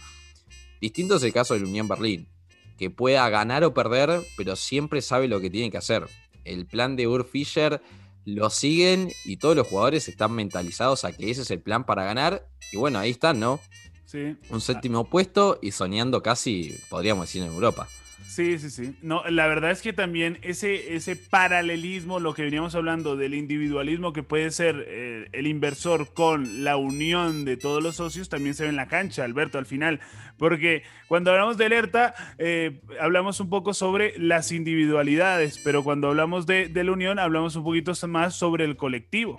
[0.81, 2.29] Distinto es el caso del Unión Berlín
[2.77, 6.07] que pueda ganar o perder, pero siempre sabe lo que tiene que hacer.
[6.45, 7.81] El plan de Ur Fischer
[8.25, 12.05] lo siguen y todos los jugadores están mentalizados a que ese es el plan para
[12.05, 12.49] ganar.
[12.73, 13.61] Y bueno, ahí están, ¿no?
[14.07, 14.37] Sí.
[14.51, 17.89] Un séptimo puesto y soñando casi, podríamos decir, en Europa.
[18.27, 18.97] Sí, sí, sí.
[19.03, 24.13] No, la verdad es que también ese, ese paralelismo, lo que veníamos hablando del individualismo
[24.13, 28.65] que puede ser eh, el inversor con la unión de todos los socios, también se
[28.65, 30.01] ve en la cancha, Alberto, al final.
[30.39, 36.47] Porque cuando hablamos de alerta, eh, hablamos un poco sobre las individualidades, pero cuando hablamos
[36.47, 39.39] de, de la unión, hablamos un poquito más sobre el colectivo.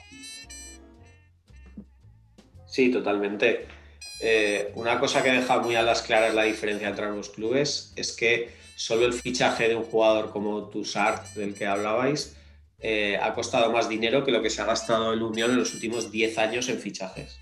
[2.66, 3.77] Sí, totalmente.
[4.20, 8.14] Eh, una cosa que deja muy a las claras la diferencia entre los clubes es
[8.14, 12.36] que solo el fichaje de un jugador como Tussart, del que hablabais,
[12.80, 15.74] eh, ha costado más dinero que lo que se ha gastado el Unión en los
[15.74, 17.40] últimos 10 años en fichajes.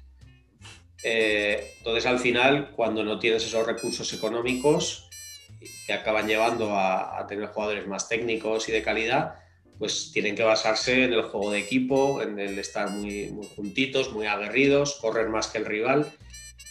[1.04, 5.10] Eh, entonces, al final, cuando no tienes esos recursos económicos
[5.86, 9.36] que acaban llevando a, tener jugadores más técnicos y de calidad,
[9.78, 14.14] pues tienen que basarse en el juego de equipo, en el estar muy, muy juntitos,
[14.14, 16.12] muy aguerridos, correr más que el rival.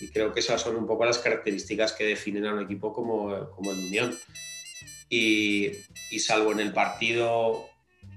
[0.01, 3.51] Y creo que esas son un poco las características que definen a un equipo como,
[3.51, 4.19] como el Unión
[5.09, 5.73] y,
[6.19, 7.69] salvo en el partido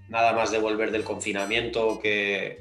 [0.10, 2.60] nada más de volver del confinamiento, que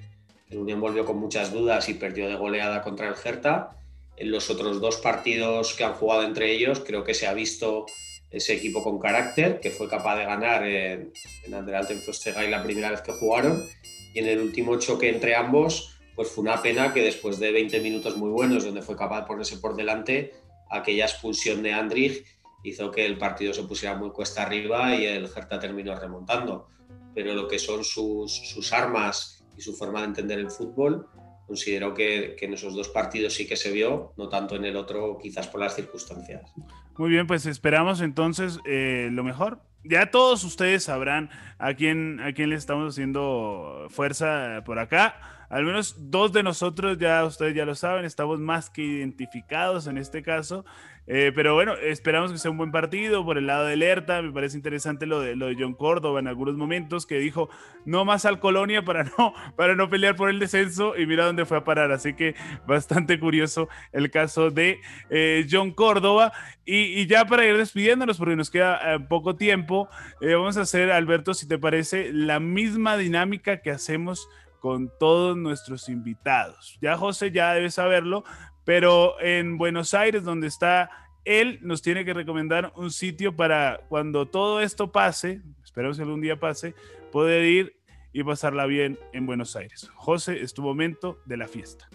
[0.50, 3.70] el Unión volvió con muchas dudas y perdió de goleada contra el Hertha.
[4.16, 7.86] En los otros dos partidos que han jugado entre ellos, creo que se ha visto
[8.30, 11.12] ese equipo con carácter, que fue capaz de ganar en,
[11.44, 11.90] en Anderlecht
[12.36, 13.64] en la primera vez que jugaron.
[14.12, 17.78] Y en el último choque entre ambos, pues fue una pena que después de 20
[17.80, 20.32] minutos muy buenos, donde fue capaz de ponerse por delante,
[20.70, 22.24] aquella expulsión de Andrich
[22.64, 26.68] hizo que el partido se pusiera muy cuesta arriba y el Hertha terminó remontando.
[27.14, 31.06] Pero lo que son sus, sus armas y su forma de entender el fútbol,
[31.46, 34.76] considero que, que, en esos dos partidos sí que se vio, no tanto en el
[34.76, 36.52] otro, quizás por las circunstancias.
[36.96, 39.60] Muy bien, pues esperamos entonces eh, lo mejor.
[39.84, 45.35] Ya todos ustedes sabrán a quién, a quién le estamos haciendo fuerza por acá.
[45.48, 49.98] Al menos dos de nosotros, ya ustedes ya lo saben, estamos más que identificados en
[49.98, 50.64] este caso.
[51.08, 54.20] Eh, pero bueno, esperamos que sea un buen partido por el lado de alerta.
[54.22, 57.48] Me parece interesante lo de, lo de John Córdoba en algunos momentos, que dijo
[57.84, 61.44] no más al Colonia para no, para no pelear por el descenso y mira dónde
[61.44, 61.92] fue a parar.
[61.92, 62.34] Así que
[62.66, 64.80] bastante curioso el caso de
[65.10, 66.32] eh, John Córdoba.
[66.68, 69.88] Y, ya para ir despidiéndonos, porque nos queda eh, poco tiempo,
[70.20, 75.88] vamos a hacer, Alberto, si te parece, la misma dinámica que hacemos con todos nuestros
[75.88, 76.78] invitados.
[76.80, 78.24] Ya José ya debe saberlo,
[78.64, 80.90] pero en Buenos Aires, donde está
[81.24, 86.20] él, nos tiene que recomendar un sitio para cuando todo esto pase, esperamos que algún
[86.20, 86.74] día pase,
[87.12, 87.76] poder ir
[88.12, 89.90] y pasarla bien en Buenos Aires.
[89.94, 91.88] José, es tu momento de la fiesta.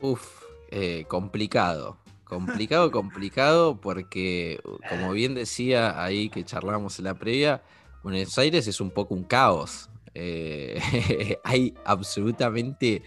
[0.00, 1.98] Uf, eh, complicado.
[2.24, 7.62] Complicado, complicado, porque como bien decía ahí que charlamos en la previa,
[8.02, 9.88] Buenos Aires es un poco un caos.
[10.14, 13.02] Eh, hay absolutamente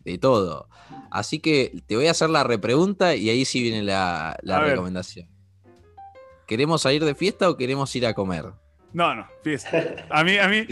[0.00, 0.68] de todo.
[1.10, 5.28] Así que te voy a hacer la repregunta y ahí sí viene la, recomendación.
[6.46, 8.46] ¿Queremos salir de fiesta o queremos ir a comer?
[8.92, 10.06] No, no, fiesta.
[10.10, 10.66] A mí, a mí,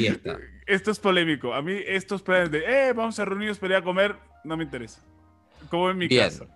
[0.66, 1.54] esto es polémico.
[1.54, 4.64] A mí estos planes de, eh, vamos a reunirnos para ir a comer, no me
[4.64, 5.00] interesa.
[5.70, 6.24] Como en mi bien.
[6.24, 6.46] casa.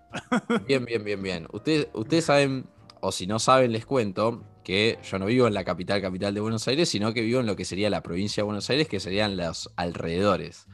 [0.67, 1.47] bien, bien, bien, bien.
[1.51, 2.65] Ustedes, ustedes saben,
[2.99, 6.41] o si no saben, les cuento que yo no vivo en la capital, capital de
[6.41, 8.99] Buenos Aires, sino que vivo en lo que sería la provincia de Buenos Aires, que
[8.99, 10.67] serían los alrededores.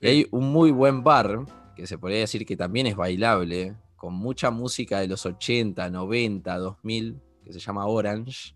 [0.00, 1.44] Y hay un muy buen bar,
[1.76, 6.58] que se podría decir que también es bailable, con mucha música de los 80, 90,
[6.58, 8.54] 2000, que se llama Orange,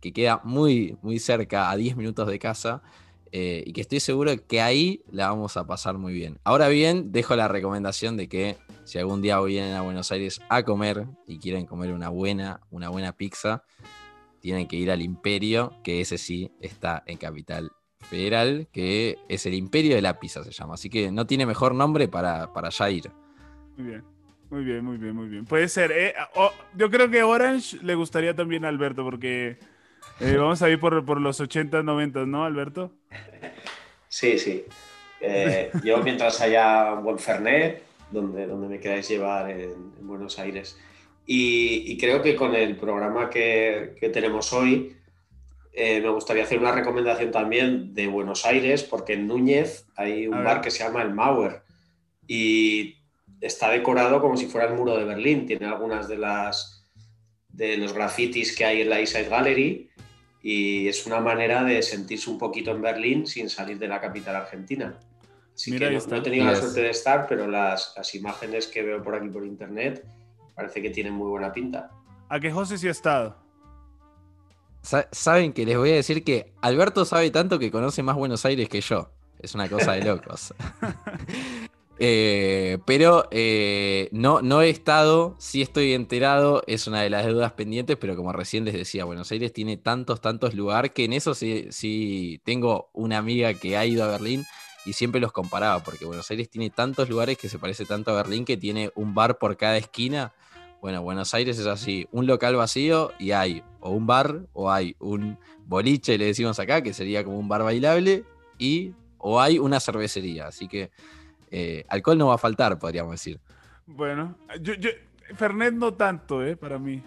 [0.00, 2.82] que queda muy, muy cerca, a 10 minutos de casa,
[3.30, 6.38] eh, y que estoy seguro que ahí la vamos a pasar muy bien.
[6.44, 10.62] Ahora bien, dejo la recomendación de que si algún día vienen a Buenos Aires a
[10.62, 13.64] comer y quieren comer una buena, una buena pizza,
[14.40, 17.70] tienen que ir al Imperio, que ese sí está en Capital
[18.02, 20.74] federal que es el Imperio de la Pizza, se llama.
[20.74, 23.10] Así que no tiene mejor nombre para, para ya ir.
[23.76, 24.04] Muy bien.
[24.50, 25.46] Muy bien, muy bien, muy bien.
[25.46, 25.90] Puede ser.
[25.92, 26.14] ¿eh?
[26.76, 29.56] yo creo que Orange le gustaría también a Alberto, porque
[30.20, 32.92] eh, vamos a ir por, por, los 80, 90, ¿no, Alberto?
[34.08, 34.66] Sí, sí.
[35.22, 40.78] Eh, yo mientras haya un buen Fernet, donde, donde me queráis llevar en, Buenos Aires.
[41.26, 44.96] Y, creo que con el programa que, que tenemos hoy,
[45.74, 50.60] me gustaría hacer una recomendación también de Buenos Aires, porque en Núñez hay un bar
[50.60, 51.62] que se llama El Mauer.
[52.26, 52.96] Y
[53.40, 55.46] está decorado como si fuera el muro de Berlín.
[55.46, 56.82] Tiene algunas de las
[57.52, 59.90] de los grafitis que hay en la East Side Gallery
[60.42, 64.34] y es una manera de sentirse un poquito en Berlín sin salir de la capital
[64.36, 64.98] argentina.
[65.54, 69.02] Así que no, he tenido la suerte de estar, pero las, las, imágenes que veo
[69.02, 70.04] por aquí por internet
[70.54, 71.90] parece que tienen muy buena pinta.
[72.28, 73.36] ¿A qué José sí ha estado?
[74.82, 78.68] Saben que les voy a decir que Alberto sabe tanto que conoce más Buenos Aires
[78.68, 79.10] que yo.
[79.38, 80.54] Es una cosa de locos.
[82.04, 87.52] Eh, pero eh, no, no he estado, sí estoy enterado, es una de las dudas
[87.52, 91.32] pendientes, pero como recién les decía, Buenos Aires tiene tantos, tantos lugares que en eso
[91.34, 94.44] sí, sí tengo una amiga que ha ido a Berlín
[94.84, 98.14] y siempre los comparaba, porque Buenos Aires tiene tantos lugares que se parece tanto a
[98.14, 100.32] Berlín que tiene un bar por cada esquina.
[100.80, 104.96] Bueno, Buenos Aires es así, un local vacío y hay o un bar o hay
[104.98, 108.24] un boliche, le decimos acá, que sería como un bar bailable,
[108.58, 110.48] y o hay una cervecería.
[110.48, 110.90] Así que
[111.50, 113.40] eh, alcohol no va a faltar, podríamos decir.
[113.86, 114.74] Bueno, yo,
[115.34, 116.56] Fernet no tanto, ¿eh?
[116.56, 117.02] Para mí.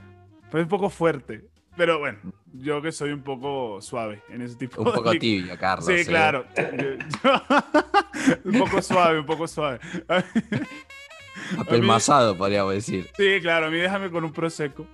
[0.49, 1.49] Fue un poco fuerte.
[1.77, 2.19] Pero bueno,
[2.53, 5.85] yo que soy un poco suave en ese tipo Un poco tibio, Carlos.
[5.85, 6.05] Sí, ¿eh?
[6.05, 6.45] claro.
[8.45, 9.79] un poco suave, un poco suave.
[11.57, 13.09] Apelmazado, podríamos decir.
[13.17, 14.87] Sí, claro, a mí déjame con un prosecco.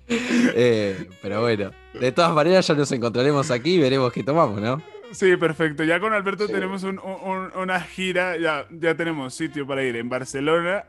[0.09, 4.83] eh, pero bueno, de todas maneras ya nos encontraremos aquí y veremos qué tomamos, ¿no?
[5.13, 5.85] Sí, perfecto.
[5.85, 10.85] Ya con Alberto tenemos una gira, ya, ya tenemos sitio para ir en Barcelona,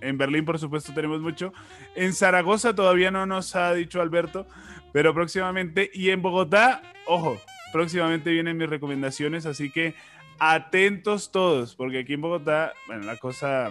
[0.00, 1.52] en Berlín por supuesto tenemos mucho,
[1.96, 4.46] en Zaragoza todavía no nos ha dicho Alberto,
[4.92, 7.40] pero próximamente, y en Bogotá, ojo,
[7.72, 9.94] próximamente vienen mis recomendaciones, así que
[10.38, 13.70] atentos todos, porque aquí en Bogotá, bueno, la cosa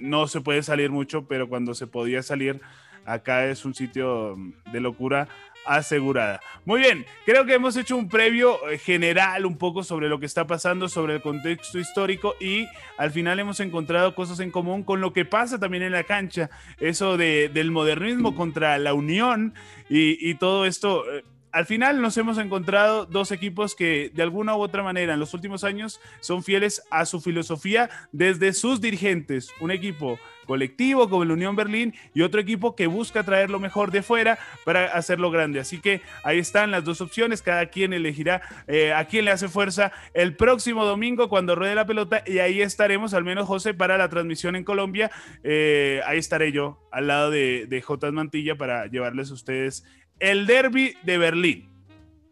[0.00, 2.60] no se puede salir mucho, pero cuando se podía salir,
[3.04, 4.36] acá es un sitio
[4.72, 5.28] de locura
[5.64, 6.40] asegurada.
[6.64, 10.26] Muy bien, creo que hemos hecho un previo eh, general un poco sobre lo que
[10.26, 12.66] está pasando, sobre el contexto histórico y
[12.98, 16.50] al final hemos encontrado cosas en común con lo que pasa también en la cancha,
[16.78, 19.54] eso de, del modernismo contra la unión
[19.88, 21.04] y, y todo esto.
[21.52, 25.34] Al final nos hemos encontrado dos equipos que de alguna u otra manera en los
[25.34, 29.50] últimos años son fieles a su filosofía desde sus dirigentes.
[29.60, 33.90] Un equipo colectivo como el Unión Berlín y otro equipo que busca traer lo mejor
[33.90, 35.60] de fuera para hacerlo grande.
[35.60, 39.48] Así que ahí están las dos opciones, cada quien elegirá eh, a quién le hace
[39.48, 43.98] fuerza el próximo domingo cuando ruede la pelota y ahí estaremos, al menos José, para
[43.98, 45.10] la transmisión en Colombia.
[45.44, 48.10] Eh, ahí estaré yo al lado de, de J.
[48.10, 49.84] Mantilla para llevarles a ustedes
[50.22, 51.68] el derby de Berlín.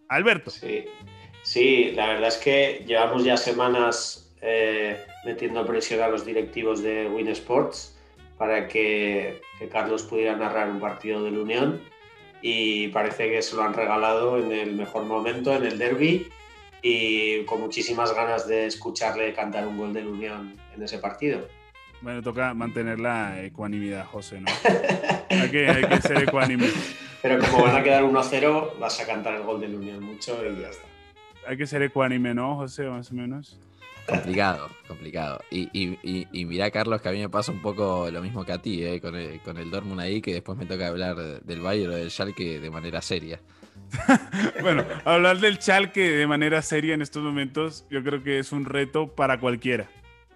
[0.08, 0.50] Alberto.
[0.50, 0.84] Sí,
[1.42, 7.08] sí, la verdad es que llevamos ya semanas eh, metiendo presión a los directivos de
[7.08, 7.98] Win Sports
[8.38, 11.82] para que, Carlos pudiera narrar un partido de la Unión
[12.40, 16.28] y parece que se lo han regalado en el mejor momento, en el derby
[16.80, 21.46] y con muchísimas ganas de escucharle cantar un gol de la Unión en ese partido.
[22.00, 24.50] Bueno, toca mantener la ecuanimidad, José, ¿no?
[25.28, 26.68] hay, que, hay que ser ecuánime.
[27.22, 30.38] Pero como van a quedar 1-0, vas a cantar el gol de la Unión mucho
[30.44, 30.86] y ya está.
[31.46, 32.84] Hay que ser ecuánime, ¿no, José?
[32.84, 33.58] Más o menos.
[34.06, 35.40] Complicado, complicado.
[35.50, 38.52] Y, y, y, mirá, Carlos, que a mí me pasa un poco lo mismo que
[38.52, 39.00] a ti, ¿eh?
[39.00, 42.10] con, el, con el Dortmund ahí, que después me toca hablar del Bayern o del
[42.10, 43.40] Schalke de manera seria.
[44.62, 48.64] bueno, hablar del Schalke de manera seria en estos momentos, yo creo que es un
[48.64, 49.88] reto para cualquiera.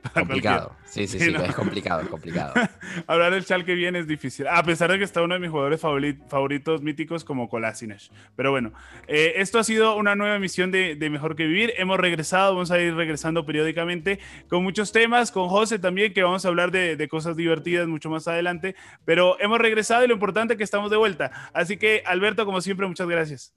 [0.12, 0.76] Complicado.
[0.84, 2.52] Sí, sí, sí, es complicado, es complicado.
[3.06, 5.80] Hablar del Schalke bien es difícil, a pesar de que está uno de mis jugadores
[5.80, 8.02] favoritos míticos como Kolasinac.
[8.36, 8.72] Pero bueno,
[9.08, 11.72] eh, esto ha sido una nueva emisión de, Mejor que Vivir.
[11.78, 14.18] Hemos regresado, vamos a ir regresando periódicamente
[14.48, 18.10] con muchos temas, con José también, que vamos a hablar de, de cosas divertidas mucho
[18.10, 18.74] más adelante.
[19.04, 21.30] Pero hemos regresado y lo importante es que estamos de vuelta.
[21.52, 23.54] Así que, Alberto, como siempre, muchas gracias.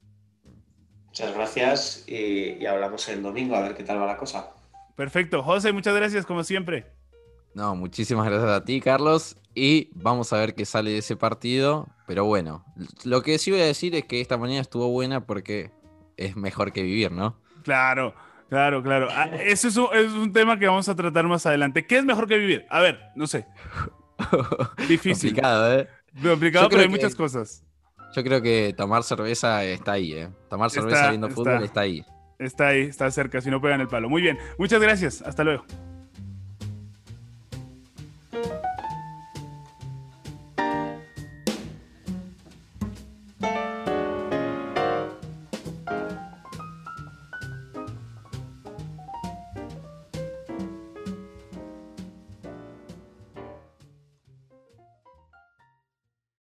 [1.08, 4.57] Muchas gracias y, y hablamos el domingo a ver qué tal va la cosa.
[4.98, 5.44] Perfecto.
[5.44, 6.88] José, muchas gracias como siempre.
[7.54, 9.38] No, muchísimas gracias a ti, Carlos.
[9.54, 11.88] Y vamos a ver qué sale de ese partido.
[12.08, 12.66] Pero bueno,
[13.06, 15.72] lo que sí voy a decir es que esta mañana estuvo buena porque
[16.18, 17.40] es mejor que vivir, ¿no?
[17.64, 18.16] Claro,
[18.50, 19.08] claro, claro.
[19.12, 21.86] Ah, ese es un, tema que vamos a tratar más adelante.
[21.86, 22.66] ¿Qué es mejor que vivir?
[22.70, 23.46] A ver, no sé.
[24.88, 25.30] Difícil.
[25.30, 25.88] Complicado, ¿eh?
[26.24, 27.64] Complicado, pero hay muchas cosas.
[28.16, 30.30] Yo creo que tomar cerveza está ahí, ¿eh?
[30.50, 32.04] Tomar cerveza viendo fútbol está ahí.
[32.40, 34.10] Está ahí, está cerca, si no pegan el palo.
[34.10, 35.22] Muy bien, muchas gracias.
[35.24, 35.66] Hasta luego.